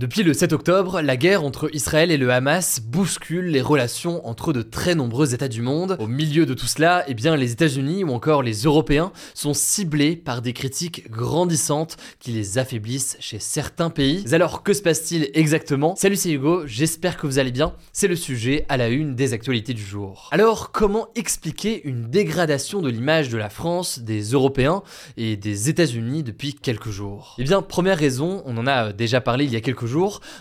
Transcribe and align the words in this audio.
Depuis 0.00 0.24
le 0.24 0.34
7 0.34 0.52
octobre, 0.52 1.00
la 1.02 1.16
guerre 1.16 1.44
entre 1.44 1.72
Israël 1.72 2.10
et 2.10 2.16
le 2.16 2.32
Hamas 2.32 2.80
bouscule 2.80 3.44
les 3.44 3.60
relations 3.60 4.26
entre 4.26 4.52
de 4.52 4.60
très 4.60 4.96
nombreux 4.96 5.34
États 5.34 5.46
du 5.46 5.62
monde. 5.62 5.96
Au 6.00 6.08
milieu 6.08 6.46
de 6.46 6.54
tout 6.54 6.66
cela, 6.66 7.04
eh 7.06 7.14
bien, 7.14 7.36
les 7.36 7.52
États-Unis 7.52 8.02
ou 8.02 8.10
encore 8.10 8.42
les 8.42 8.64
Européens 8.64 9.12
sont 9.34 9.54
ciblés 9.54 10.16
par 10.16 10.42
des 10.42 10.52
critiques 10.52 11.08
grandissantes 11.12 11.96
qui 12.18 12.32
les 12.32 12.58
affaiblissent 12.58 13.16
chez 13.20 13.38
certains 13.38 13.88
pays. 13.88 14.24
Alors, 14.34 14.64
que 14.64 14.72
se 14.72 14.82
passe-t-il 14.82 15.30
exactement? 15.32 15.94
Salut, 15.94 16.16
c'est 16.16 16.32
Hugo, 16.32 16.66
j'espère 16.66 17.16
que 17.16 17.28
vous 17.28 17.38
allez 17.38 17.52
bien. 17.52 17.72
C'est 17.92 18.08
le 18.08 18.16
sujet 18.16 18.66
à 18.68 18.76
la 18.76 18.88
une 18.88 19.14
des 19.14 19.32
actualités 19.32 19.74
du 19.74 19.84
jour. 19.84 20.28
Alors, 20.32 20.72
comment 20.72 21.06
expliquer 21.14 21.86
une 21.86 22.10
dégradation 22.10 22.82
de 22.82 22.90
l'image 22.90 23.28
de 23.28 23.38
la 23.38 23.48
France, 23.48 24.00
des 24.00 24.22
Européens 24.32 24.82
et 25.16 25.36
des 25.36 25.70
États-Unis 25.70 26.24
depuis 26.24 26.52
quelques 26.52 26.90
jours? 26.90 27.36
Eh 27.38 27.44
bien, 27.44 27.62
première 27.62 27.96
raison, 27.96 28.42
on 28.44 28.56
en 28.56 28.66
a 28.66 28.92
déjà 28.92 29.20
parlé 29.20 29.44
il 29.44 29.52
y 29.52 29.56
a 29.56 29.60
quelques 29.60 29.83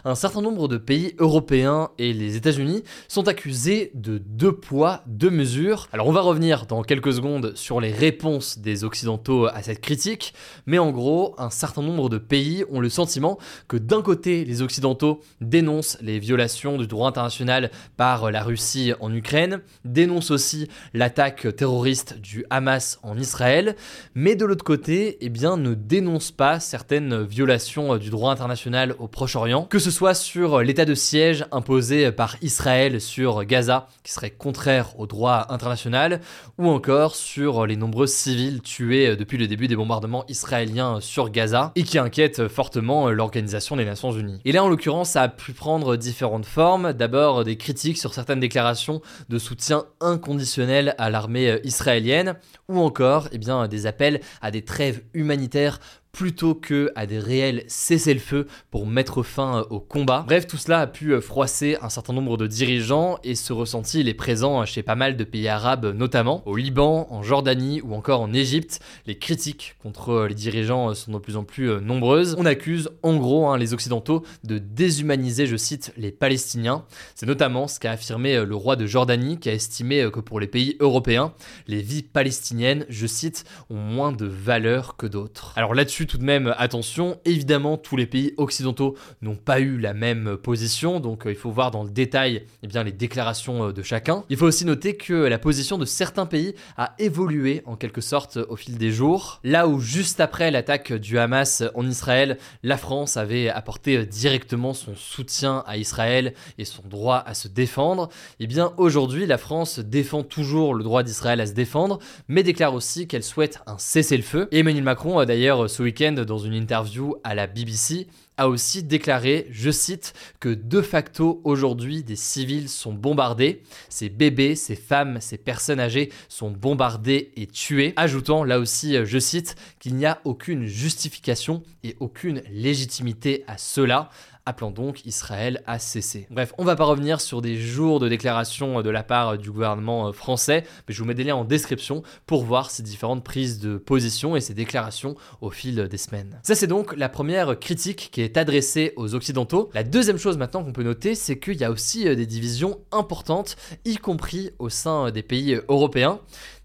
un 0.06 0.16
certain 0.16 0.42
nombre 0.42 0.68
de 0.68 0.78
pays 0.78 1.16
européens 1.20 1.90
et 1.98 2.14
les 2.14 2.36
États-Unis 2.36 2.84
sont 3.08 3.28
accusés 3.28 3.92
de 3.94 4.18
deux 4.18 4.54
poids, 4.54 5.04
deux 5.08 5.30
mesures. 5.30 5.88
Alors 5.92 6.08
on 6.08 6.12
va 6.12 6.22
revenir 6.22 6.66
dans 6.66 6.82
quelques 6.82 7.14
secondes 7.14 7.54
sur 7.56 7.82
les 7.82 7.92
réponses 7.92 8.60
des 8.60 8.84
Occidentaux 8.84 9.48
à 9.48 9.62
cette 9.62 9.82
critique, 9.82 10.34
mais 10.66 10.80
en 10.80 10.92
gros, 10.92 11.36
un 11.38 11.50
certain 11.50 11.82
nombre 11.82 12.10
de 12.10 12.18
pays 12.18 12.64
ont 12.72 12.80
le 12.80 12.90
sentiment 12.90 13.38
que 13.68 13.78
d'un 13.78 14.02
côté, 14.02 14.46
les 14.46 14.62
Occidentaux 14.62 15.22
dénoncent 15.42 15.98
les 16.02 16.20
violations 16.20 16.78
du 16.78 16.88
droit 16.88 17.10
international 17.10 17.72
par 17.98 18.32
la 18.32 18.44
Russie 18.44 18.94
en 19.00 19.14
Ukraine, 19.14 19.62
dénoncent 19.86 20.32
aussi 20.32 20.68
l'attaque 20.94 21.56
terroriste 21.56 22.20
du 22.20 22.46
Hamas 22.50 23.00
en 23.04 23.18
Israël, 23.18 23.76
mais 24.16 24.36
de 24.36 24.46
l'autre 24.46 24.64
côté, 24.64 25.18
eh 25.22 25.30
bien, 25.30 25.58
ne 25.58 25.74
dénoncent 25.74 26.32
pas 26.32 26.60
certaines 26.60 27.24
violations 27.24 27.98
du 27.98 28.10
droit 28.10 28.32
international 28.32 28.96
au 29.00 29.08
Proche 29.08 29.33
que 29.70 29.80
ce 29.80 29.90
soit 29.90 30.14
sur 30.14 30.62
l'état 30.62 30.86
de 30.86 30.94
siège 30.94 31.46
imposé 31.52 32.12
par 32.12 32.36
Israël 32.44 33.02
sur 33.02 33.46
Gaza, 33.46 33.88
qui 34.04 34.12
serait 34.12 34.30
contraire 34.30 35.00
au 35.00 35.08
droit 35.08 35.48
international, 35.50 36.22
ou 36.60 36.70
encore 36.70 37.16
sur 37.16 37.66
les 37.66 37.76
nombreux 37.76 38.06
civils 38.06 38.62
tués 38.62 39.16
depuis 39.16 39.40
le 39.40 39.48
début 39.48 39.68
des 39.68 39.76
bombardements 39.76 40.24
israéliens 40.28 41.00
sur 41.02 41.32
Gaza, 41.32 41.72
et 41.76 41.82
qui 41.82 41.98
inquiètent 41.98 42.48
fortement 42.48 43.10
l'Organisation 43.10 43.76
des 43.76 43.86
Nations 43.86 44.12
Unies. 44.12 44.40
Et 44.46 44.52
là, 44.52 44.64
en 44.64 44.70
l'occurrence, 44.70 45.10
ça 45.10 45.24
a 45.24 45.30
pu 45.30 45.54
prendre 45.54 45.96
différentes 45.96 46.46
formes. 46.46 46.94
D'abord, 46.94 47.44
des 47.44 47.58
critiques 47.58 47.98
sur 47.98 48.14
certaines 48.14 48.40
déclarations 48.40 49.02
de 49.30 49.40
soutien 49.40 49.86
inconditionnel 50.00 50.94
à 51.00 51.10
l'armée 51.10 51.60
israélienne, 51.64 52.36
ou 52.70 52.80
encore 52.80 53.30
eh 53.32 53.40
bien, 53.40 53.68
des 53.68 53.88
appels 53.88 54.22
à 54.44 54.52
des 54.52 54.64
trêves 54.64 55.02
humanitaires 55.16 55.80
plutôt 56.14 56.54
que 56.54 56.92
à 56.96 57.08
des 57.08 57.18
réels 57.18 57.64
cessez-le-feu 57.68 58.46
pour 58.70 58.86
mettre 58.86 59.24
fin 59.24 59.58
euh, 59.58 59.64
au 59.72 59.80
combat. 59.80 60.24
Bref, 60.28 60.46
tout 60.46 60.58
cela 60.58 60.82
a 60.82 60.88
pu 60.88 61.12
euh, 61.12 61.22
froisser 61.22 61.76
un 61.82 61.90
certain 61.90 62.14
nombre 62.14 62.38
de 62.38 62.46
dirigeants 62.46 63.18
et 63.24 63.34
ce 63.34 63.52
ressenti 63.52 64.02
il 64.02 64.08
est 64.08 64.14
présent 64.14 64.64
chez 64.64 64.84
pas 64.84 64.94
mal 64.94 65.18
de 65.18 65.24
pays 65.24 65.48
arabes 65.48 65.88
notamment. 65.88 66.44
Au 66.46 66.56
Liban, 66.56 67.08
en 67.10 67.24
Jordanie 67.24 67.82
ou 67.82 67.96
encore 67.96 68.22
en 68.22 68.32
Égypte, 68.32 68.80
les 69.08 69.18
critiques 69.18 69.76
contre 69.82 70.10
euh, 70.12 70.28
les 70.28 70.36
dirigeants 70.36 70.94
sont 70.94 71.14
de 71.14 71.18
plus 71.18 71.36
en 71.36 71.44
plus 71.44 71.82
nombreuses. 71.82 72.36
On 72.38 72.46
accuse 72.46 72.92
en 73.02 73.18
gros 73.18 73.48
hein, 73.48 73.58
les 73.58 73.74
Occidentaux 73.74 74.24
de 74.44 74.60
déshumaniser, 74.60 75.48
je 75.48 75.58
cite, 75.58 75.94
les 75.98 76.12
Palestiniens. 76.12 76.86
C'est 77.16 77.26
notamment 77.26 77.68
ce 77.68 77.80
qu'a 77.80 77.92
affirmé 77.92 78.46
le 78.46 78.56
roi 78.56 78.76
de 78.76 78.86
Jordanie 78.86 79.40
qui 79.40 79.50
a 79.50 79.54
estimé 79.54 80.08
que 80.14 80.20
pour 80.20 80.40
les 80.40 80.48
pays 80.48 80.78
européens, 80.80 81.34
les 81.68 81.82
vies 81.82 82.04
palestiniennes, 82.04 82.86
je 82.90 83.08
cite, 83.08 83.46
ont 83.72 83.78
moins 83.78 84.12
de 84.12 84.28
valeur 84.28 84.96
que 84.96 85.08
d'autres. 85.08 85.54
Alors 85.56 85.74
là-dessus, 85.74 86.03
tout 86.08 86.18
de 86.18 86.24
même 86.24 86.54
attention, 86.58 87.20
évidemment 87.26 87.78
tous 87.78 87.96
les 87.96 88.06
pays 88.06 88.34
occidentaux 88.38 88.96
n'ont 89.22 89.36
pas 89.36 89.60
eu 89.60 89.78
la 89.78 89.94
même 89.94 90.38
position, 90.38 91.00
donc 91.00 91.26
euh, 91.26 91.32
il 91.32 91.36
faut 91.36 91.52
voir 91.52 91.72
dans 91.72 91.84
le 91.84 91.90
détail 91.90 92.44
eh 92.64 92.68
bien, 92.68 92.84
les 92.84 92.92
déclarations 92.92 93.68
euh, 93.68 93.74
de 93.74 93.84
chacun. 93.84 94.24
Il 94.30 94.38
faut 94.38 94.46
aussi 94.46 94.66
noter 94.66 94.96
que 94.96 95.14
la 95.14 95.40
position 95.40 95.78
de 95.78 95.86
certains 95.86 96.26
pays 96.26 96.56
a 96.78 96.94
évolué 97.00 97.62
en 97.66 97.76
quelque 97.76 98.02
sorte 98.02 98.38
au 98.38 98.56
fil 98.56 98.78
des 98.78 98.92
jours, 98.92 99.40
là 99.44 99.68
où 99.68 99.80
juste 99.80 100.20
après 100.20 100.52
l'attaque 100.52 100.94
du 100.94 101.18
Hamas 101.18 101.64
en 101.76 101.88
Israël, 101.88 102.38
la 102.64 102.78
France 102.78 103.18
avait 103.18 103.50
apporté 103.50 104.06
directement 104.06 104.74
son 104.74 104.96
soutien 104.96 105.64
à 105.68 105.78
Israël 105.78 106.34
et 106.58 106.66
son 106.66 106.84
droit 106.88 107.24
à 107.26 107.34
se 107.34 107.48
défendre, 107.48 108.10
eh 108.40 108.48
bien 108.48 108.74
aujourd'hui 108.78 109.26
la 109.26 109.38
France 109.38 109.80
défend 109.80 110.24
toujours 110.24 110.74
le 110.74 110.84
droit 110.84 111.04
d'Israël 111.04 111.40
à 111.42 111.46
se 111.46 111.54
défendre, 111.54 112.00
mais 112.28 112.44
déclare 112.44 112.74
aussi 112.74 113.08
qu'elle 113.08 113.24
souhaite 113.24 113.60
un 113.68 113.78
cessez-le-feu. 113.78 114.48
Emmanuel 114.52 114.84
Macron 114.84 115.20
a 115.20 115.26
d'ailleurs 115.26 115.70
ce 115.70 115.84
dans 115.94 116.40
une 116.40 116.54
interview 116.54 117.16
à 117.24 117.36
la 117.36 117.48
BBC, 117.48 118.08
a 118.38 118.50
aussi 118.50 118.82
déclaré, 118.82 119.48
je 119.52 119.70
cite, 119.70 120.14
que 120.40 120.50
de 120.50 120.82
facto 120.82 121.40
aujourd'hui 121.44 122.04
des 122.04 122.16
civils 122.16 122.68
sont 122.68 122.92
bombardés, 122.92 123.62
ces 123.90 124.10
bébés, 124.10 124.56
ces 124.56 124.76
femmes, 124.76 125.20
ces 125.22 125.38
personnes 125.38 125.80
âgées 125.80 126.12
sont 126.30 126.50
bombardées 126.50 127.32
et 127.36 127.46
tuées, 127.46 127.94
ajoutant 127.96 128.44
là 128.44 128.60
aussi, 128.60 128.96
je 129.06 129.20
cite, 129.20 129.56
qu'il 129.80 129.96
n'y 129.96 130.08
a 130.08 130.20
aucune 130.26 130.66
justification 130.66 131.62
et 131.84 131.96
aucune 132.00 132.42
légitimité 132.52 133.44
à 133.46 133.60
cela, 133.60 134.10
appelant 134.46 134.72
donc 134.72 135.06
Israël 135.06 135.64
à 135.66 135.80
cesser. 135.80 136.28
Bref, 136.30 136.54
on 136.58 136.64
va 136.64 136.76
pas 136.76 136.86
revenir 136.86 137.22
sur 137.22 137.42
des 137.42 137.56
jours 137.56 138.00
de 138.00 138.10
déclarations 138.10 138.82
de 138.82 138.90
la 138.90 139.04
part 139.04 139.38
du 139.38 139.52
gouvernement 139.52 140.08
euh, 140.08 140.12
français, 140.12 140.64
mais 140.88 140.94
je 140.94 141.00
vous 141.00 141.06
mets 141.06 141.14
des 141.14 141.24
liens 141.24 141.36
en 141.36 141.46
description 141.46 142.04
pour 142.26 142.44
voir 142.44 142.72
ces 142.72 142.84
différentes 142.84 143.24
prises 143.24 143.60
de 143.60 143.78
position 143.78 144.36
et 144.36 144.42
ces 144.42 144.54
déclarations 144.54 145.16
au 145.42 145.50
fil 145.50 145.88
des 145.88 145.98
semaines. 145.98 146.40
Ça 146.44 146.56
c'est 146.56 146.68
donc 146.68 146.96
la 146.96 147.10
première 147.10 147.60
critique 147.60 148.10
qui 148.12 148.22
est 148.22 148.38
adressée 148.38 148.94
aux 148.96 149.16
Occidentaux. 149.16 149.70
La 149.74 149.84
deuxième 149.84 150.18
chose 150.18 150.38
maintenant 150.38 150.64
qu'on 150.64 150.74
peut 150.74 150.84
noter, 150.84 151.16
c'est 151.16 151.40
qu'il 151.40 151.56
y 151.56 151.64
a 151.64 151.72
aussi 151.72 152.08
euh, 152.08 152.16
des 152.16 152.26
divisions 152.26 152.80
importantes, 152.92 153.56
y 153.86 153.98
compris 153.98 154.52
au 154.60 154.70
sein 154.70 155.12
des 155.12 155.24
pays 155.24 155.60
européens. 155.70 156.20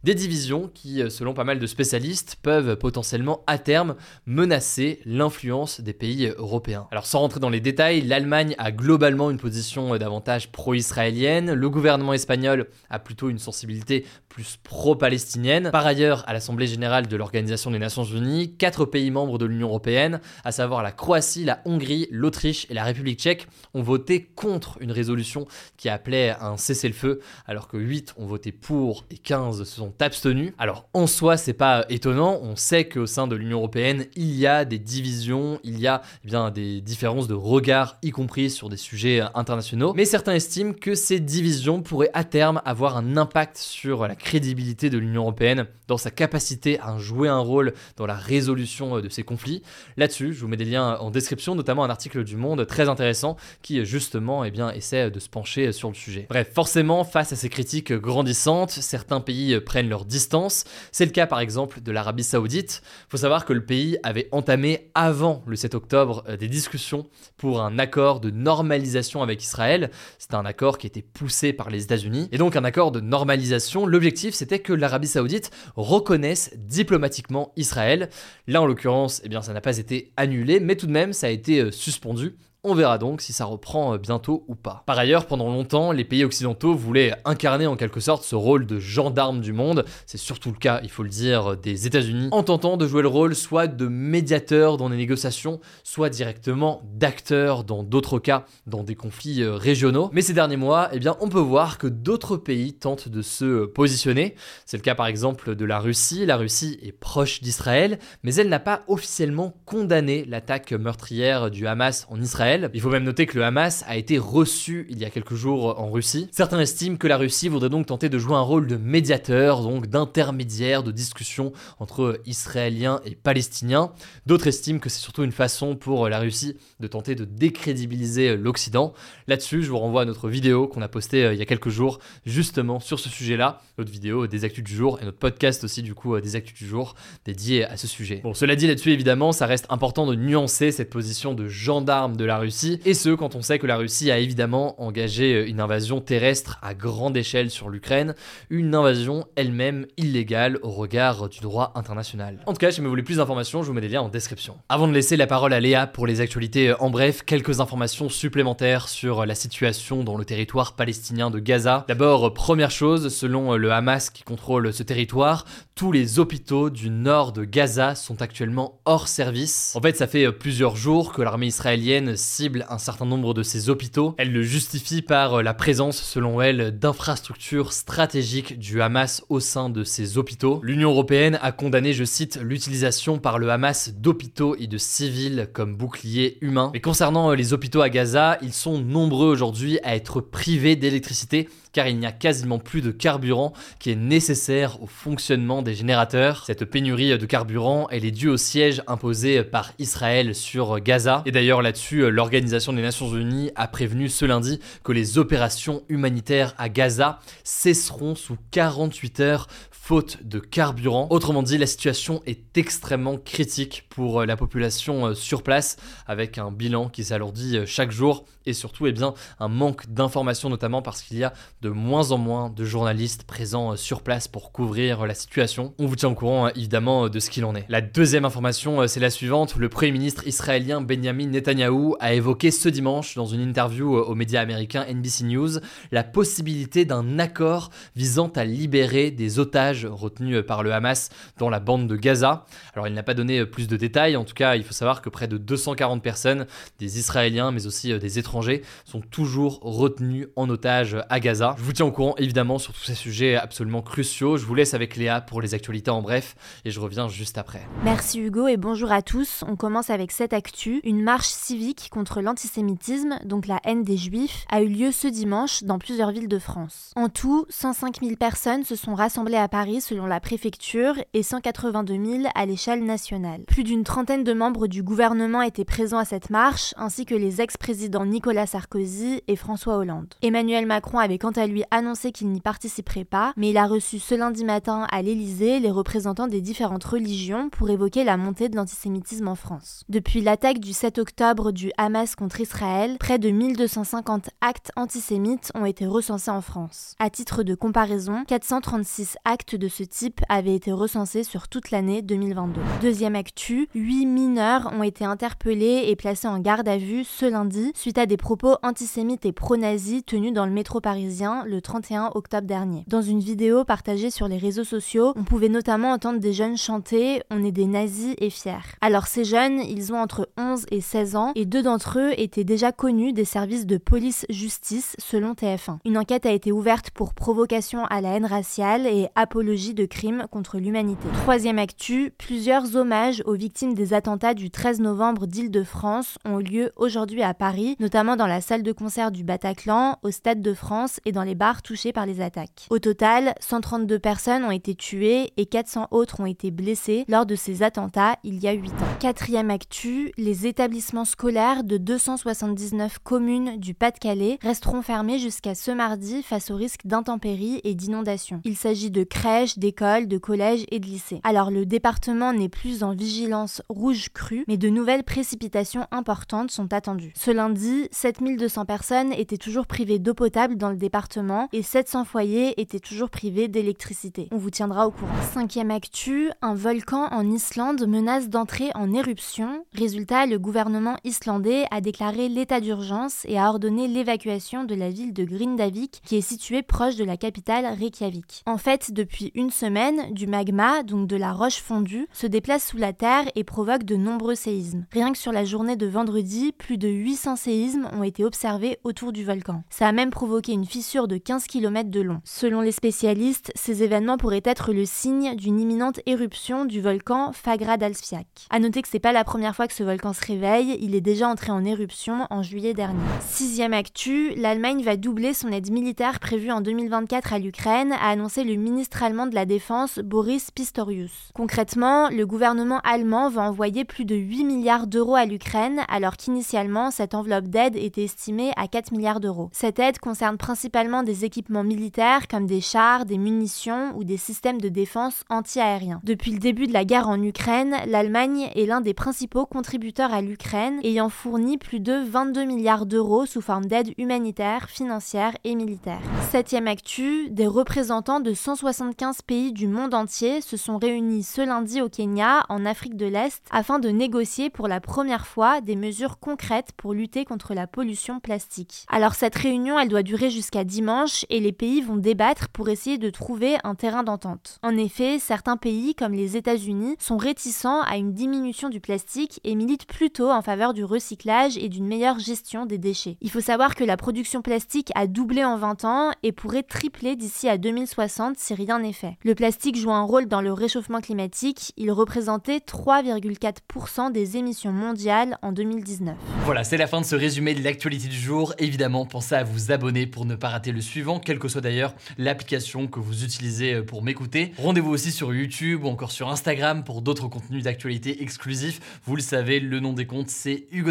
Des 0.09 0.15
divisions 0.15 0.71
qui, 0.73 1.03
euh, 1.03 1.11
selon 1.11 1.35
pas 1.35 1.45
mal 1.45 1.59
de 1.59 1.67
spécialistes, 1.67 2.39
peuvent 2.41 2.77
potentiellement 2.77 3.45
à 3.47 3.59
terme 3.59 3.95
menacer 4.25 5.01
l'influence 5.05 5.83
des 5.83 5.93
pays 5.93 6.33
européens. 6.39 6.89
Alors 6.91 7.05
sans 7.05 7.19
rentrer 7.19 7.41
dans 7.41 7.51
les 7.51 7.61
détails, 7.61 8.01
l'Allemagne 8.01 8.55
a 8.57 8.73
globalement 8.73 9.31
une 9.31 9.37
position 9.37 9.93
euh, 9.93 9.99
davantage 9.99 10.51
pro-israélienne, 10.51 11.53
le 11.53 11.69
gouvernement 11.69 12.15
espagnol 12.15 12.69
a 12.89 12.99
plutôt 12.99 13.29
une 13.29 13.39
sensibilité 13.39 14.07
plus 14.31 14.57
pro-palestinienne. 14.63 15.69
Par 15.73 15.85
ailleurs, 15.85 16.25
à 16.27 16.33
l'Assemblée 16.33 16.67
générale 16.67 17.07
de 17.07 17.17
l'Organisation 17.17 17.71
des 17.71 17.79
Nations 17.79 18.05
Unies, 18.05 18.55
quatre 18.57 18.87
pays 18.87 19.11
membres 19.11 19.37
de 19.37 19.45
l'Union 19.45 19.69
européenne, 19.69 20.23
à 20.43 20.53
savoir 20.53 20.83
la 20.83 20.93
Croatie, 20.93 21.45
la 21.45 21.61
Hongrie, 21.67 22.09
l'Autriche 22.11 22.67
et 22.71 22.75
la 22.75 22.85
République 22.85 23.21
tchèque, 23.21 23.47
ont 23.75 23.83
voté 23.83 24.23
contre 24.25 24.79
une 24.81 24.93
résolution 24.93 25.47
qui 25.77 25.91
appelait 25.91 26.31
un 26.41 26.57
cessez-le-feu, 26.57 27.21
alors 27.47 27.69
que 27.69 27.77
8 27.77 28.15
ont 28.17 28.27
voté 28.27 28.53
pour 28.53 29.05
et 29.11 29.19
15 29.19 29.65
se 29.65 29.77
sont 29.77 29.91
abstenus. 30.01 30.53
Alors 30.59 30.89
en 30.95 31.07
soi, 31.07 31.37
c'est 31.37 31.53
pas 31.53 31.85
étonnant, 31.89 32.39
on 32.43 32.57
sait 32.57 32.89
qu'au 32.89 33.07
sein 33.07 33.27
de 33.27 33.37
l'Union 33.37 33.59
européenne, 33.59 34.07
il 34.17 34.35
y 34.35 34.47
a 34.47 34.65
des 34.65 34.79
divisions, 34.79 35.61
il 35.65 35.79
y 35.81 35.87
a 35.87 36.03
eh 36.25 36.27
bien 36.27 36.51
des 36.51 36.81
différences 36.81 37.29
de 37.29 37.35
regard, 37.35 37.99
y 38.03 38.11
compris 38.11 38.51
sur 38.51 38.69
des 38.69 38.77
sujets 38.77 39.23
internationaux, 39.35 39.93
mais 39.95 40.05
certains 40.05 40.35
estiment 40.35 40.73
que 40.73 40.95
ces 40.95 41.21
divisions 41.21 41.83
pourraient 41.83 42.11
à 42.15 42.25
terme 42.25 42.61
avoir 42.65 42.97
un 42.97 43.17
impact 43.17 43.57
sur 43.57 44.07
la 44.07 44.15
crédibilité 44.15 44.91
de 44.91 44.99
l'Union 44.99 45.23
européenne 45.23 45.67
dans 45.87 45.97
sa 45.97 46.11
capacité 46.11 46.79
à 46.81 46.99
jouer 46.99 47.29
un 47.29 47.39
rôle 47.39 47.73
dans 47.97 48.07
la 48.07 48.15
résolution 48.15 49.01
de 49.01 49.09
ces 49.09 49.23
conflits. 49.23 49.63
Là-dessus, 49.97 50.35
je 50.35 50.41
vous 50.41 50.49
mets 50.49 50.57
des 50.57 50.67
liens 50.67 50.97
en 50.99 51.11
description, 51.11 51.55
notamment 51.55 51.85
un 51.85 51.91
article 51.91 52.25
du 52.25 52.37
Monde 52.37 52.67
très 52.67 52.89
intéressant 52.89 53.37
qui 53.63 53.85
justement 53.85 54.45
eh 54.45 54.51
bien, 54.51 54.71
essaie 54.71 55.11
de 55.11 55.19
se 55.19 55.29
pencher 55.29 55.73
sur 55.73 55.89
le 55.89 55.95
sujet. 55.95 56.27
Bref, 56.29 56.51
forcément, 56.53 57.05
face 57.05 57.33
à 57.33 57.37
ces 57.37 57.49
critiques 57.49 57.93
grandissantes, 57.93 58.71
certains 58.71 59.21
pays 59.21 59.59
prennent 59.61 59.78
prennent 59.79 59.89
leur 59.89 60.05
distance. 60.05 60.65
C'est 60.91 61.05
le 61.05 61.13
cas 61.13 61.29
par 61.29 61.39
exemple 61.39 61.81
de 61.81 61.93
l'Arabie 61.93 62.25
Saoudite. 62.25 62.83
Il 62.83 63.11
faut 63.11 63.17
savoir 63.17 63.45
que 63.45 63.53
le 63.53 63.65
pays 63.65 63.97
avait 64.03 64.29
entamé 64.33 64.91
avant 64.97 65.45
le 65.47 65.55
7 65.55 65.77
octobre 65.77 66.25
euh, 66.29 66.37
des 66.37 66.49
discussions 66.49 67.07
pour 67.37 67.63
un 67.63 67.79
accord 67.79 68.19
de 68.19 68.31
normalisation 68.31 69.23
avec 69.23 69.41
Israël. 69.41 69.93
C'était 70.19 70.35
un 70.35 70.45
accord 70.45 70.79
qui 70.79 70.89
était 70.89 71.03
poussé 71.03 71.53
par 71.53 71.71
les 71.71 71.85
États-Unis. 71.85 72.29
Et 72.33 72.39
donc 72.39 72.57
un 72.57 72.65
accord 72.65 72.91
de 72.91 72.99
normalisation, 72.99 73.87
l'objectif 73.87 74.35
c'était 74.35 74.59
que 74.59 74.73
l'Arabie 74.73 75.07
Saoudite 75.07 75.53
reconnaisse 75.77 76.51
diplomatiquement 76.57 77.53
Israël. 77.57 78.09
Là 78.49 78.61
en 78.61 78.67
l'occurrence, 78.67 79.21
eh 79.23 79.29
bien 79.29 79.43
ça 79.43 79.53
n'a 79.53 79.61
pas 79.61 79.79
été 79.79 80.11
annulé, 80.17 80.59
mais 80.59 80.75
tout 80.75 80.89
de 80.89 80.93
même 80.93 81.13
ça 81.13 81.29
a 81.29 81.31
été 81.31 81.61
euh, 81.61 81.71
suspendu. 81.71 82.35
On 82.65 82.75
verra 82.75 82.99
donc 82.99 83.21
si 83.21 83.33
ça 83.33 83.45
reprend 83.45 83.95
euh, 83.95 83.99
bientôt 83.99 84.45
ou 84.49 84.57
pas. 84.57 84.83
Par 84.85 84.99
ailleurs, 84.99 85.27
pendant 85.27 85.47
longtemps, 85.47 85.93
les 85.93 86.05
pays 86.05 86.25
occidentaux 86.25 86.75
voulaient 86.75 87.15
incarner 87.25 87.69
en 87.69 87.77
quelque 87.77 88.01
sorte 88.01 88.25
ce 88.25 88.35
rôle 88.35 88.67
de 88.67 88.81
gendarme 88.81 89.41
du 89.41 89.53
monde. 89.53 89.85
C'est 90.07 90.19
surtout 90.19 90.51
le 90.51 90.59
cas, 90.59 90.81
il 90.83 90.91
faut 90.91 91.05
le 91.05 91.09
dire, 91.09 91.57
des 91.57 91.87
États-Unis, 91.87 92.31
en 92.33 92.43
tentant 92.43 92.77
de 92.77 92.85
jouer 92.89 93.03
le 93.03 93.09
rôle 93.09 93.37
soit 93.37 93.69
de 93.69 93.87
médiateur 93.87 94.77
dans 94.77 94.89
les 94.89 94.97
négociations, 94.97 95.61
soit 95.85 96.11
directement 96.11 96.83
d'acteur 96.85 97.63
dans 97.63 97.85
d'autres 97.85 98.19
cas, 98.19 98.45
dans 98.67 98.83
des 98.83 98.97
conflits 98.97 99.43
euh, 99.43 99.55
régionaux. 99.55 100.11
Mais 100.13 100.23
ces 100.23 100.33
derniers 100.33 100.57
mois, 100.57 100.89
eh 100.93 100.99
bien, 100.99 101.17
on 101.21 101.29
peut 101.29 101.39
voir 101.39 101.79
que 101.79 101.87
d'autres 101.87 102.37
pays 102.37 102.73
tentent 102.73 103.09
de 103.09 103.23
se 103.23 103.67
positionner. 103.67 104.35
C'est 104.67 104.79
le 104.79 104.83
cas 104.83 104.97
par 104.97 105.07
exemple 105.07 105.55
de 105.55 105.65
la 105.65 105.79
Russie. 105.79 106.27
La 106.27 106.37
Russie 106.37 106.77
est 106.83 106.91
proche 106.91 107.41
d'Israël, 107.41 108.01
mais 108.25 108.35
elle 108.35 108.49
n'a 108.49 108.59
pas 108.59 108.83
officiellement 108.89 109.55
condamné 109.65 110.25
l'attaque 110.25 110.73
meurtrière 110.73 111.53
du 111.53 111.69
Hamas 111.69 112.05
en 112.11 112.21
Israël 112.21 112.48
il 112.73 112.81
faut 112.81 112.91
même 112.91 113.05
noter 113.05 113.27
que 113.27 113.37
le 113.37 113.45
Hamas 113.45 113.85
a 113.87 113.97
été 113.97 114.19
reçu 114.19 114.87
il 114.91 114.99
y 114.99 115.05
a 115.05 115.11
quelques 115.11 115.35
jours 115.35 115.79
en 115.81 115.91
Russie. 115.91 116.29
Certains 116.33 116.61
estiment 116.61 116.97
que 116.97 117.07
la 117.07 117.17
Russie 117.17 117.49
voudrait 117.49 117.69
donc 117.69 117.87
tenter 117.87 118.09
de 118.09 118.19
jouer 118.19 118.37
un 118.37 118.41
rôle 118.41 118.67
de 118.67 118.77
médiateur, 118.77 119.63
donc 119.63 119.87
d'intermédiaire, 119.87 120.83
de 120.83 120.91
discussion 120.91 121.53
entre 121.79 122.21
Israéliens 122.27 123.01
et 123.05 123.15
Palestiniens. 123.15 123.93
D'autres 124.27 124.47
estiment 124.47 124.79
que 124.79 124.89
c'est 124.89 125.01
surtout 125.01 125.25
une 125.25 125.33
façon 125.33 125.77
pour 125.77 126.09
la 126.09 126.19
Russie 126.19 126.57
de 126.81 126.87
tenter 126.87 127.15
de 127.15 127.25
décrédibiliser 127.25 128.37
l'Occident. 128.37 128.95
Là-dessus, 129.27 129.63
je 129.63 129.71
vous 129.71 129.79
renvoie 129.79 130.03
à 130.03 130.05
notre 130.05 130.29
vidéo 130.29 130.69
qu'on 130.69 130.83
a 130.83 130.89
postée 130.89 131.25
euh, 131.25 131.35
il 131.35 131.39
y 131.39 131.43
a 131.43 131.47
quelques 131.47 131.69
jours, 131.69 131.99
justement 132.25 132.81
sur 132.81 132.99
ce 132.99 133.09
sujet-là. 133.09 133.61
Notre 133.77 133.91
vidéo 133.91 134.27
des 134.27 134.45
actus 134.45 134.65
du 134.65 134.75
jour 134.75 134.99
et 135.01 135.05
notre 135.05 135.19
podcast 135.19 135.65
aussi, 135.65 135.83
du 135.83 135.95
coup, 135.95 136.15
euh, 136.15 136.21
des 136.21 136.37
actus 136.37 136.57
du 136.57 136.67
jour 136.67 136.95
dédié 137.25 137.65
à 137.65 137.77
ce 137.77 137.87
sujet. 137.87 138.21
Bon, 138.23 138.35
cela 138.35 138.57
dit 138.57 138.67
là-dessus, 138.67 138.93
évidemment, 138.93 139.33
ça 139.33 139.47
reste 139.47 139.67
important 139.69 140.07
de 140.07 140.15
nuancer 140.15 140.73
cette 140.73 140.91
position 140.91 141.35
de 141.35 141.49
gendarme 141.49 142.17
de 142.17 142.25
la 142.25 142.38
Russie, 142.39 142.81
et 142.85 142.95
ce 142.95 143.11
quand 143.11 143.35
on 143.35 143.43
sait 143.43 143.59
que 143.59 143.67
la 143.67 143.77
Russie 143.77 144.11
a 144.11 144.19
évidemment 144.19 144.81
engagé 144.83 145.35
euh, 145.35 145.49
une 145.49 145.61
invasion 145.61 146.01
terrestre 146.01 146.59
à 146.63 146.75
grande 146.75 147.17
échelle 147.17 147.51
sur 147.51 147.69
l'Ukraine, 147.69 148.15
une 148.51 148.75
invasion 148.75 149.27
elle-même 149.37 149.87
illégale 149.97 150.59
au 150.63 150.71
regard 150.71 151.29
du 151.29 151.41
droit 151.41 151.73
international. 151.75 152.41
En 152.47 152.53
tout 152.53 152.59
cas, 152.59 152.71
si 152.71 152.81
vous 152.81 152.89
voulez 152.89 153.03
plus 153.03 153.17
d'informations, 153.17 153.63
je 153.63 153.69
vous 153.69 153.75
mets 153.75 153.81
des 153.81 153.89
liens 153.89 154.03
en 154.03 154.09
description. 154.09 154.57
Avant 154.69 154.89
de 154.89 154.93
laisser 154.93 155.17
la 155.17 155.27
parole 155.27 155.53
à 155.53 155.61
Léa 155.61 155.87
pour 155.87 156.07
les 156.07 156.21
actualités 156.21 156.71
euh, 156.71 156.77
en 156.81 156.91
bref, 156.91 157.23
quelques 157.25 157.61
informations 157.61 158.09
supplémentaires 158.09 158.89
sur 158.89 159.27
la 159.27 159.35
situation 159.35 160.05
dans 160.05 160.17
le 160.17 160.25
territoire 160.25 160.75
palestinien 160.75 161.31
de 161.31 161.39
Gaza. 161.39 161.85
D'abord, 161.89 162.27
euh, 162.27 162.35
première 162.35 162.71
chose, 162.71 163.15
selon 163.15 163.57
le 163.57 163.73
Hamas 163.73 164.11
qui 164.11 164.23
contrôle 164.23 164.73
ce 164.73 164.83
territoire, 164.83 165.45
tous 165.75 165.93
les 165.93 166.19
hôpitaux 166.19 166.71
du 166.71 166.91
nord 166.91 167.33
de 167.33 167.45
Gaza 167.45 167.95
sont 167.95 168.23
actuellement 168.23 168.81
hors 168.85 169.09
service. 169.09 169.75
En 169.77 169.81
fait, 169.81 169.97
ça 169.97 170.07
fait 170.07 170.31
plusieurs 170.33 170.77
jours 170.77 171.13
que 171.13 171.23
l'armée 171.23 171.47
israélienne 171.47 172.17
cible 172.29 172.67
un 172.69 172.79
certain 172.79 173.07
nombre 173.07 173.35
de 173.35 173.43
ces 173.43 173.71
hôpitaux. 173.71 174.15
Elle 174.19 174.33
le 174.33 174.43
justifie 174.43 175.03
par 175.03 175.43
la 175.43 175.55
présence, 175.55 176.01
selon 176.01 176.41
elle, 176.41 176.79
d'infrastructures 176.79 177.73
stratégiques 177.73 178.59
du 178.59 178.83
Hamas 178.83 179.25
au 179.29 179.41
sein 179.41 179.71
de 179.71 179.83
ces 179.83 180.19
hôpitaux. 180.19 180.61
L'Union 180.63 180.91
européenne 180.91 181.39
a 181.43 181.53
condamné, 181.53 181.93
je 181.93 182.05
cite, 182.05 182.39
l'utilisation 182.41 183.19
par 183.19 183.39
le 183.39 183.51
Hamas 183.51 183.95
d'hôpitaux 183.95 184.55
et 184.59 184.67
de 184.67 184.79
civils 184.79 185.49
comme 185.53 185.75
boucliers 185.75 186.39
humains. 186.43 186.71
Mais 186.75 186.81
concernant 186.81 187.33
les 187.33 187.53
hôpitaux 187.53 187.81
à 187.81 187.89
Gaza, 187.89 188.39
ils 188.43 188.53
sont 188.53 188.79
nombreux 188.79 189.29
aujourd'hui 189.29 189.79
à 189.83 189.97
être 189.97 190.21
privés 190.21 190.77
d'électricité 190.77 191.49
car 191.73 191.87
il 191.87 191.99
n'y 191.99 192.07
a 192.07 192.13
quasiment 192.13 192.59
plus 192.59 192.81
de 192.81 192.91
carburant 192.91 193.53
qui 193.79 193.91
est 193.91 193.97
nécessaire 193.97 194.83
au 194.83 194.87
fonctionnement 194.87 195.63
des 195.63 195.75
générateurs. 195.75 196.45
Cette 196.47 196.65
pénurie 196.65 197.17
de 197.17 197.27
carburant, 197.27 197.87
elle 197.91 198.05
est 198.05 198.11
due 198.11 198.29
au 198.29 198.37
siège 198.37 198.83
imposé 198.87 199.45
par 199.45 199.73
Israël 199.79 200.35
sur 200.35 200.81
Gaza. 200.81 201.23
Et 201.27 201.31
d'ailleurs 201.31 201.63
là-dessus, 201.63 202.11
l'Organisation 202.19 202.73
des 202.73 202.83
Nations 202.83 203.15
Unies 203.15 203.53
a 203.55 203.69
prévenu 203.69 204.09
ce 204.09 204.25
lundi 204.25 204.59
que 204.83 204.91
les 204.91 205.19
opérations 205.19 205.85
humanitaires 205.89 206.53
à 206.59 206.69
Gaza 206.69 207.21
cesseront 207.45 208.17
sous 208.17 208.37
48 208.51 209.21
heures 209.21 209.47
faute 209.71 210.19
de 210.25 210.41
carburant. 210.41 211.07
Autrement 211.11 211.45
dit, 211.45 211.59
la 211.59 211.67
situation 211.67 212.21
est 212.27 212.59
extrêmement 212.59 213.19
critique 213.19 213.87
pour 213.89 214.27
la 214.27 214.37
population 214.37 215.15
sur 215.15 215.45
place, 215.45 215.77
avec 216.09 216.39
un 216.39 216.51
bilan 216.51 216.89
qui 216.89 217.05
s'alourdit 217.05 217.61
chaque 217.67 217.93
jour 217.93 218.25
et 218.49 218.55
surtout 218.55 218.87
eh 218.87 218.93
bien, 218.93 219.15
un 219.39 219.49
manque 219.49 219.89
d'informations, 219.91 220.49
notamment 220.49 220.83
parce 220.83 221.03
qu'il 221.03 221.19
y 221.19 221.25
a 221.25 221.33
de 221.61 221.69
moins 221.69 222.11
en 222.13 222.19
moins 222.19 222.51
de 222.51 222.65
journalistes 222.65 223.25
présents 223.25 223.73
euh, 223.73 223.77
sur 223.77 224.03
place 224.03 224.27
pour 224.27 224.53
couvrir 224.53 225.03
euh, 225.03 225.07
la 225.07 225.15
situation. 225.15 225.75
On 225.79 225.87
vous 225.87 225.97
tient 225.97 226.09
au 226.09 226.15
courant 226.15 226.47
hein, 226.47 226.53
évidemment 226.57 227.05
euh, 227.05 227.09
de 227.11 227.21
ce 227.21 227.31
qu'il 227.31 227.45
en 227.45 227.55
est. 227.55 227.67
La 227.69 227.83
deuxième 227.83 228.25
information, 228.25 228.87
c'est 228.89 229.01
la 229.01 229.11
suivante. 229.11 229.57
Le 229.57 229.69
Premier 229.69 229.93
ministre 229.93 230.27
israélien 230.27 230.81
Benjamin 230.81 231.27
Netanyahu 231.27 231.95
a 232.01 232.08
évoqué 232.15 232.51
ce 232.51 232.69
dimanche 232.69 233.15
dans 233.15 233.27
une 233.27 233.41
interview 233.41 233.97
aux 233.97 234.15
médias 234.15 234.41
américains 234.41 234.87
NBC 234.89 235.25
News 235.25 235.59
la 235.91 236.05
possibilité 236.05 236.85
d'un 236.85 237.19
accord 237.19 237.71
visant 237.97 238.29
à 238.37 238.45
libérer 238.45 239.11
des 239.11 239.39
otages 239.39 239.87
retenus 239.87 240.45
par 240.47 240.63
le 240.63 240.73
Hamas 240.73 241.11
dans 241.39 241.51
la 241.51 241.61
bande 241.61 241.87
de 241.87 241.97
Gaza. 241.97 242.47
Alors 242.75 242.87
il 242.87 242.95
n'a 242.95 243.03
pas 243.03 243.15
donné 243.15 243.45
plus 243.47 243.69
de 243.69 243.77
détails, 243.77 244.17
en 244.17 244.25
tout 244.25 244.35
cas 244.35 244.57
il 244.57 244.65
faut 244.65 244.73
savoir 244.73 245.03
que 245.03 245.09
près 245.09 245.29
de 245.29 245.39
240 245.39 246.03
personnes, 246.03 246.47
des 246.79 246.99
Israéliens 246.99 247.53
mais 247.53 247.67
aussi 247.67 247.99
des 247.99 248.19
étrangers, 248.19 248.63
sont 248.85 249.01
toujours 249.01 249.61
retenus 249.63 250.29
en 250.37 250.49
otage 250.51 250.97
à 251.09 251.21
Gaza. 251.21 251.55
Je 251.59 251.63
vous 251.63 251.73
tiens 251.73 251.87
au 251.87 251.93
courant 251.93 252.15
évidemment 252.19 252.59
sur 252.59 252.73
tous 252.73 252.85
ces 252.85 252.95
sujets 252.95 253.37
absolument 253.37 253.83
cruciaux. 253.83 254.37
Je 254.37 254.47
vous 254.47 254.55
laisse 254.55 254.75
avec 254.75 254.97
Léa 254.97 255.21
pour 255.21 255.41
les 255.41 255.55
actualités 255.55 255.91
en 255.91 256.03
bref 256.03 256.37
et 256.65 256.71
je 256.71 256.81
reviens 256.81 257.09
juste 257.09 257.39
après. 257.39 257.67
Merci 257.85 258.21
Hugo 258.21 258.49
et 258.49 258.57
bonjour 258.57 258.93
à 258.93 259.03
tous. 259.03 259.45
On 259.47 259.57
commence 259.57 259.91
avec 259.91 260.13
cette 260.13 260.33
actu. 260.33 260.81
Une 260.85 261.03
marche 261.03 261.29
civique 261.29 261.89
contre 261.99 262.21
l'antisémitisme, 262.21 263.19
donc 263.25 263.49
la 263.49 263.59
haine 263.65 263.83
des 263.83 263.97
juifs, 263.97 264.45
a 264.53 264.63
eu 264.63 264.69
lieu 264.69 264.93
ce 264.93 265.09
dimanche 265.09 265.65
dans 265.65 265.81
plusieurs 265.81 266.13
villes 266.13 266.29
de 266.29 266.39
France. 266.39 266.93
En 266.95 267.09
tout, 267.09 267.45
105 267.49 267.99
000 268.01 268.15
personnes 268.15 268.63
se 268.63 268.77
sont 268.77 268.95
rassemblées 268.95 269.37
à 269.37 269.49
Paris 269.49 269.81
selon 269.81 270.07
la 270.07 270.21
préfecture 270.21 270.95
et 271.13 271.25
182 271.25 271.95
000 271.95 272.29
à 272.37 272.47
l'échelle 272.47 272.85
nationale. 272.85 273.41
Plus 273.49 273.65
d'une 273.65 273.83
trentaine 273.83 274.23
de 274.23 274.33
membres 274.33 274.69
du 274.69 274.85
gouvernement 274.85 275.43
étaient 275.43 275.65
présents 275.65 275.99
à 275.99 276.05
cette 276.05 276.31
marche, 276.31 276.73
ainsi 276.77 277.05
que 277.05 277.17
les 277.17 277.41
ex-présidents 277.41 278.07
Nicolas 278.07 278.47
Sarkozy 278.47 279.23
et 279.27 279.35
François 279.35 279.77
Hollande. 279.79 280.15
Emmanuel 280.23 280.67
Macron 280.67 280.99
avait 281.01 281.19
quant 281.19 281.33
à 281.33 281.49
lui 281.49 281.65
annoncé 281.73 282.13
qu'il 282.13 282.29
n'y 282.29 282.41
participerait 282.41 283.07
pas, 283.07 283.33
mais 283.37 283.51
il 283.51 283.57
a 283.57 283.67
reçu 283.67 283.99
ce 283.99 284.15
lundi 284.15 284.45
matin 284.45 284.87
à 284.93 285.03
l'Élysée 285.03 285.59
les 285.59 285.73
représentants 285.73 286.29
des 286.29 286.43
différentes 286.43 286.85
religions 286.85 287.51
pour 287.51 287.71
évoquer 287.71 288.05
la 288.05 288.17
montée 288.17 288.49
de 288.49 288.55
l'antisémitisme 288.55 289.27
en 289.27 289.35
France. 289.35 289.83
Depuis 289.89 290.21
l'attaque 290.21 290.61
du 290.61 290.73
7 290.73 290.99
octobre 290.99 291.51
du 291.51 291.73
Hamas 291.77 291.88
contre 292.17 292.41
Israël, 292.43 292.97
près 293.01 293.19
de 293.19 293.31
1250 293.31 294.29
actes 294.43 294.73
antisémites 294.77 295.51
ont 295.55 295.65
été 295.65 295.87
recensés 295.87 296.31
en 296.31 296.43
France. 296.43 296.95
À 296.99 297.09
titre 297.09 297.43
de 297.43 297.55
comparaison, 297.55 298.25
436 298.27 299.17
actes 299.25 299.57
de 299.57 299.69
ce 299.69 299.85
type 299.85 300.21
avaient 300.29 300.55
été 300.55 300.71
recensés 300.71 301.25
sur 301.25 301.49
toute 301.49 301.71
l'année 301.71 302.03
2022. 302.03 302.61
Deuxième 302.83 303.17
actu, 303.17 303.69
8 303.75 304.05
mineurs 304.05 304.71
ont 304.79 304.83
été 304.83 305.07
interpellés 305.07 305.85
et 305.87 305.97
placés 305.97 306.29
en 306.29 306.39
garde 306.41 306.69
à 306.69 306.77
vue 306.77 307.05
ce 307.05 307.25
lundi 307.25 307.73
suite 307.75 307.97
à 307.97 308.05
des 308.05 308.19
propos 308.19 308.57
antisémites 308.63 309.25
et 309.25 309.33
pro-nazis 309.33 310.03
tenus 310.05 310.35
dans 310.35 310.45
le 310.45 310.53
métro 310.53 310.81
parisien 310.81 311.43
le 311.47 311.63
31 311.63 312.11
octobre 312.15 312.47
dernier. 312.47 312.85
Dans 312.87 313.03
une 313.03 313.21
vidéo 313.21 313.65
partagée 313.65 314.11
sur 314.11 314.29
les 314.29 314.39
réseaux 314.39 314.65
sociaux, 314.65 315.15
on 315.17 315.25
pouvait 315.25 315.49
notamment 315.49 315.93
entendre 315.93 316.21
des 316.21 316.35
jeunes 316.35 316.59
chanter 316.59 317.23
On 317.31 317.43
est 317.43 317.53
des 317.53 317.67
nazis 317.67 318.15
et 318.19 318.29
fiers. 318.29 318.77
Alors 318.83 319.07
ces 319.07 319.25
jeunes, 319.25 319.61
ils 319.61 319.93
ont 319.93 319.99
entre 319.99 320.29
11 320.37 320.67
et 320.71 320.83
16 320.83 321.17
ans 321.17 321.33
et 321.35 321.47
deux 321.47 321.63
d'entre 321.63 321.78
eux 321.99 322.19
étaient 322.19 322.45
déjà 322.45 322.73
connus 322.73 323.13
des 323.13 323.25
services 323.25 323.67
de 323.67 323.77
police-justice 323.77 324.97
selon 324.99 325.33
TF1. 325.33 325.79
Une 325.85 325.99
enquête 325.99 326.27
a 326.27 326.33
été 326.33 326.53
ouverte 326.53 326.91
pour 326.91 327.15
provocation 327.15 327.85
à 327.87 328.01
la 328.01 328.17
haine 328.17 328.27
raciale 328.27 328.87
et 328.87 329.09
apologie 329.15 329.75
de 329.75 329.87
crimes 329.87 330.27
contre 330.31 330.59
l'humanité. 330.59 331.09
Troisième 331.23 331.59
actu, 331.59 332.13
plusieurs 332.19 332.77
hommages 332.77 333.23
aux 333.27 333.35
victimes 333.35 333.75
des 333.75 333.95
attentats 333.95 334.35
du 334.35 334.51
13 334.51 334.81
novembre 334.81 335.27
d'Île-de-France 335.27 336.19
ont 336.25 336.39
lieu 336.39 336.73
aujourd'hui 336.77 337.23
à 337.23 337.35
Paris, 337.35 337.77
notamment 337.81 338.17
dans 338.17 338.27
la 338.27 338.41
salle 338.41 338.63
de 338.63 338.73
concert 338.73 339.11
du 339.11 339.25
Bataclan, 339.25 339.99
au 340.03 340.11
Stade 340.11 340.43
de 340.43 340.55
France 340.55 341.01
et 341.05 341.13
dans 341.13 341.23
les 341.23 341.35
bars 341.35 341.63
touchés 341.63 341.93
par 341.93 342.07
les 342.07 342.21
attaques. 342.21 342.67
Au 342.71 342.79
total, 342.79 343.35
132 343.41 343.99
personnes 343.99 344.45
ont 344.45 344.51
été 344.51 344.75
tuées 344.75 345.33
et 345.37 345.47
400 345.47 345.89
autres 345.91 346.21
ont 346.21 346.27
été 346.27 346.51
blessées 346.51 347.05
lors 347.09 347.27
de 347.27 347.35
ces 347.35 347.63
attentats 347.63 348.17
il 348.25 348.39
y 348.41 348.49
a 348.49 348.53
8 348.53 348.71
ans. 348.71 348.97
Quatrième 349.01 349.51
actu, 349.51 350.13
les 350.17 350.47
établissements 350.47 351.05
scolaires 351.05 351.65
de 351.69 351.77
279 351.77 352.99
communes 352.99 353.59
du 353.59 353.75
Pas-de-Calais 353.75 354.39
resteront 354.43 354.81
fermées 354.81 355.19
jusqu'à 355.19 355.55
ce 355.55 355.71
mardi 355.71 356.23
face 356.23 356.51
au 356.51 356.57
risque 356.57 356.87
d'intempéries 356.87 357.61
et 357.63 357.75
d'inondations. 357.75 358.41
Il 358.45 358.57
s'agit 358.57 358.91
de 358.91 359.05
crèches, 359.05 359.59
d'écoles, 359.59 360.09
de 360.09 360.17
collèges 360.17 360.65
et 360.71 360.81
de 360.81 360.87
lycées. 360.87 361.21
Alors 361.25 361.51
le 361.51 361.67
département 361.67 362.33
n'est 362.33 362.49
plus 362.49 362.83
en 362.83 362.95
vigilance 362.95 363.61
rouge 363.69 364.09
crue, 364.15 364.45
mais 364.49 364.57
de 364.57 364.71
nouvelles 364.71 365.05
précipitations 365.05 365.87
importantes 365.91 366.51
sont 366.51 366.73
attendues. 366.73 367.13
Ce 367.15 367.31
lundi, 367.31 367.89
7200 367.93 368.65
personnes 368.65 369.13
étaient 369.13 369.37
toujours 369.37 369.67
privées 369.67 369.99
d'eau 369.99 370.15
potable 370.15 370.57
dans 370.57 370.71
le 370.71 370.77
département 370.77 371.49
et 371.53 371.63
700 371.63 372.07
foyers 372.07 372.59
étaient 372.61 372.81
toujours 372.81 373.11
privés 373.11 373.47
d'électricité. 373.47 374.29
On 374.33 374.39
vous 374.39 374.51
tiendra 374.51 374.87
au 374.87 374.91
courant. 374.91 375.13
Cinquième 375.35 375.71
actu, 375.71 376.31
un 376.41 376.55
volcan 376.55 377.09
en 377.11 377.31
Islande 377.31 377.87
menace 377.87 378.31
d'entrer 378.31 378.71
en 378.75 378.95
éruption. 378.95 379.67
Résultat, 379.75 380.25
le 380.25 380.39
gouvernement 380.39 380.97
islandais 381.05 381.48
a 381.71 381.81
déclaré 381.81 382.29
l'état 382.29 382.61
d'urgence 382.61 383.25
et 383.27 383.39
a 383.39 383.49
ordonné 383.49 383.89
l'évacuation 383.89 384.65
de 384.65 384.75
la 384.75 384.91
ville 384.91 385.13
de 385.13 385.25
Grindavik 385.25 386.01
qui 386.05 386.17
est 386.17 386.21
située 386.21 386.63
proche 386.63 386.97
de 386.97 387.05
la 387.05 387.17
capitale 387.17 387.67
Reykjavik. 387.79 388.43
En 388.47 388.59
fait, 388.59 388.93
depuis 388.93 389.33
une 389.35 389.51
semaine, 389.51 390.13
du 390.13 390.27
magma, 390.27 390.83
donc 390.83 391.07
de 391.07 391.17
la 391.17 391.33
roche 391.33 391.61
fondue, 391.61 392.07
se 392.13 392.27
déplace 392.27 392.67
sous 392.67 392.77
la 392.77 392.93
terre 392.93 393.25
et 393.35 393.45
provoque 393.45 393.85
de 393.85 393.97
nombreux 393.97 394.35
séismes. 394.35 394.87
Rien 394.93 395.13
que 395.13 395.19
sur 395.19 395.33
la 395.33 395.45
journée 395.45 395.77
de 395.77 395.87
vendredi, 395.87 396.53
plus 396.53 396.79
de 396.79 396.89
800 396.89 397.37
séismes 397.37 397.89
ont 397.93 398.03
été 398.03 398.25
observés 398.25 398.79
autour 398.85 399.13
du 399.13 399.25
volcan. 399.25 399.63
Ça 399.71 399.89
a 399.89 399.93
même 399.93 400.11
provoqué 400.11 400.53
une 400.53 400.67
fissure 400.67 401.09
de 401.09 401.17
15 401.17 401.45
km 401.47 401.91
de 401.91 402.01
long. 402.01 402.21
Selon 402.25 402.61
les 402.61 402.73
spécialistes, 402.73 403.53
ces 403.55 403.83
événements 403.83 404.17
pourraient 404.17 404.43
être 404.45 404.73
le 404.73 404.85
signe 404.85 405.35
d'une 405.37 405.61
imminente 405.61 406.01
éruption 406.07 406.65
du 406.65 406.81
volcan 406.81 407.33
Fagradalsfjall. 407.33 408.25
A 408.51 408.59
noter 408.59 408.83
que 408.83 408.89
c'est 408.89 408.99
pas 408.99 409.13
la 409.13 409.25
première 409.25 409.55
fois 409.55 409.67
que 409.67 409.75
ce 409.75 409.83
volcan 409.83 410.13
se 410.13 410.25
réveille, 410.25 410.79
il 410.81 410.95
est 410.95 411.01
déjà 411.01 411.29
en 411.49 411.65
éruption 411.65 412.27
en 412.31 412.43
juillet 412.43 412.75
dernier. 412.75 412.99
Sixième 413.21 413.73
actu, 413.73 414.35
l'Allemagne 414.35 414.83
va 414.83 414.97
doubler 414.97 415.33
son 415.33 415.53
aide 415.53 415.71
militaire 415.71 416.19
prévue 416.19 416.51
en 416.51 416.61
2024 416.61 417.33
à 417.33 417.39
l'Ukraine, 417.39 417.93
a 417.93 418.11
annoncé 418.11 418.43
le 418.43 418.57
ministre 418.57 419.03
allemand 419.03 419.27
de 419.27 419.35
la 419.35 419.47
Défense 419.47 420.01
Boris 420.01 420.51
Pistorius. 420.51 421.31
Concrètement, 421.35 422.09
le 422.11 422.27
gouvernement 422.27 422.81
allemand 422.81 423.31
va 423.31 423.43
envoyer 423.43 423.85
plus 423.85 424.05
de 424.05 424.17
8 424.17 424.45
milliards 424.45 424.87
d'euros 424.89 425.15
à 425.15 425.25
l'Ukraine, 425.25 425.83
alors 425.89 426.17
qu'initialement 426.17 426.91
cette 426.91 427.15
enveloppe 427.15 427.49
d'aide 427.49 427.77
était 427.77 428.05
estimée 428.05 428.51
à 428.57 428.67
4 428.67 428.91
milliards 428.93 429.21
d'euros. 429.21 429.49
Cette 429.53 429.79
aide 429.79 430.01
concerne 430.01 430.37
principalement 430.37 431.05
des 431.05 431.25
équipements 431.25 431.65
militaires 431.65 432.27
comme 432.29 432.47
des 432.47 432.61
chars, 432.61 433.07
des 433.07 433.19
munitions 433.19 433.93
ou 433.97 434.03
des 434.03 434.17
systèmes 434.17 434.61
de 434.61 434.69
défense 434.69 435.25
anti-aériens. 435.31 436.01
Depuis 436.03 436.33
le 436.33 436.41
début 436.41 436.67
de 436.67 436.73
la 436.73 436.85
guerre 436.85 437.09
en 437.09 437.23
Ukraine, 437.23 437.77
l'Allemagne 437.87 438.51
est 438.57 438.67
l'un 438.67 438.81
des 438.81 438.95
principaux 438.95 439.47
contributeurs 439.47 440.13
à 440.13 440.21
l'Ukraine, 440.21 440.81
ayant 440.83 441.09
fourni 441.09 441.28
plus 441.59 441.81
de 441.81 441.93
22 441.93 442.45
milliards 442.45 442.87
d'euros 442.87 443.27
sous 443.27 443.41
forme 443.41 443.67
d'aide 443.67 443.93
humanitaire, 443.99 444.69
financière 444.71 445.37
et 445.45 445.55
militaire. 445.55 446.01
Septième 446.31 446.67
actu, 446.67 447.29
des 447.31 447.47
représentants 447.47 448.21
de 448.21 448.33
175 448.33 449.23
pays 449.23 449.53
du 449.53 449.69
monde 449.69 449.95
entier 449.95 450.41
se 450.41 450.57
sont 450.57 450.79
réunis 450.79 451.23
ce 451.23 451.43
lundi 451.43 451.81
au 451.83 451.89
Kenya, 451.89 452.45
en 452.49 452.65
Afrique 452.65 452.97
de 452.97 453.07
l'Est, 453.07 453.45
afin 453.51 453.79
de 453.79 453.89
négocier 453.89 454.49
pour 454.51 454.69
la 454.69 454.81
première 454.81 455.27
fois 455.27 455.61
des 455.61 455.77
mesures 455.77 456.19
concrètes 456.19 456.73
pour 456.77 456.95
lutter 456.95 457.25
contre 457.25 457.55
la 457.55 457.67
pollution 457.67 458.21
plastique. 458.21 458.87
Alors 458.89 459.15
cette 459.15 459.37
réunion, 459.37 459.79
elle 459.79 459.89
doit 459.89 460.03
durer 460.03 460.31
jusqu'à 460.31 460.65
dimanche 460.65 461.27
et 461.29 461.41
les 461.41 461.53
pays 461.53 461.83
vont 461.83 461.97
débattre 461.97 462.49
pour 462.49 462.69
essayer 462.69 462.99
de 462.99 463.11
trouver 463.11 463.57
un 463.65 463.75
terrain 463.75 464.03
d'entente. 464.03 464.59
En 464.63 464.77
effet, 464.77 465.19
certains 465.19 465.57
pays, 465.57 465.95
comme 465.95 466.13
les 466.13 466.37
États-Unis, 466.37 466.97
sont 466.99 467.19
réticents 467.19 467.83
à 467.83 467.97
une 467.97 468.13
diminution 468.13 468.71
du 468.71 468.81
plastique 468.81 469.41
et 469.45 469.55
militent 469.55 469.87
plutôt 469.87 470.31
en 470.31 470.43
faveur 470.43 470.73
du 470.75 470.85
recyclage 470.85 471.18
et 471.27 471.69
d'une 471.69 471.87
meilleure 471.87 472.19
gestion 472.19 472.67
des 472.67 472.79
déchets. 472.79 473.17
Il 473.21 473.31
faut 473.31 473.41
savoir 473.41 473.75
que 473.75 473.85
la 473.85 473.97
production 473.97 474.43
plastique 474.43 474.91
a 474.95 475.07
doublé 475.07 475.45
en 475.45 475.57
20 475.57 475.85
ans 475.85 476.11
et 476.23 476.33
pourrait 476.33 476.63
tripler 476.63 477.17
d'ici 477.17 477.49
à 477.49 477.59
2060 477.59 478.37
si 478.39 478.55
rien 478.55 478.81
n'est 478.81 478.93
fait. 478.93 479.17
Le 479.25 479.35
plastique 479.35 479.77
joue 479.77 479.91
un 479.91 480.03
rôle 480.03 480.27
dans 480.27 480.41
le 480.41 480.53
réchauffement 480.53 481.01
climatique, 481.01 481.73
il 481.77 481.91
représentait 481.91 482.59
3,4% 482.59 484.13
des 484.13 484.37
émissions 484.37 484.73
mondiales 484.73 485.39
en 485.43 485.53
2019. 485.53 486.17
Voilà, 486.45 486.65
c'est 486.65 486.77
la 486.77 486.87
fin 486.87 487.01
de 487.01 487.07
ce 487.07 487.17
résumé 487.17 487.55
de 487.55 487.63
l'actualité 487.63 488.09
du 488.09 488.19
jour. 488.19 488.55
Évidemment, 488.59 489.07
pensez 489.07 489.35
à 489.35 489.45
vous 489.45 489.73
abonner 489.73 490.07
pour 490.07 490.25
ne 490.25 490.35
pas 490.35 490.49
rater 490.49 490.73
le 490.73 490.81
suivant, 490.81 491.21
quelle 491.21 491.39
que 491.39 491.49
soit 491.49 491.61
d'ailleurs 491.61 491.95
l'application 492.17 492.87
que 492.87 493.01
vous 493.01 493.25
utilisez 493.25 493.75
euh, 493.75 493.83
pour 493.83 494.03
m'écouter. 494.03 494.53
Rendez-vous 494.59 494.91
aussi 494.91 495.13
sur 495.13 495.35
YouTube 495.35 495.85
ou 495.85 495.89
encore 495.89 496.13
sur 496.13 496.29
Instagram 496.29 496.85
pour 496.85 497.03
d'autres 497.03 497.29
contenus 497.29 497.65
d'actualité 497.65 498.23
exclusifs. 498.23 498.81
Vous 499.05 499.17
le 499.17 499.23
savez, 499.23 499.61
le 499.61 499.81
nom 499.81 499.93
des 499.93 500.07
comptes, 500.07 500.31
c'est 500.31 500.67
Hugo 500.73 500.91